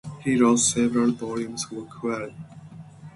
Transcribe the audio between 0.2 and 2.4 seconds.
He wrote several volumes for Querido.